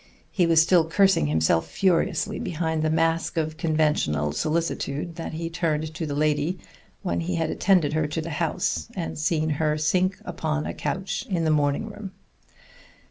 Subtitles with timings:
[0.31, 5.93] He was still cursing himself furiously behind the mask of conventional solicitude that he turned
[5.93, 6.57] to the lady
[7.03, 11.23] when he had attended her to the house, and seen her sink upon a couch
[11.29, 12.13] in the morning room.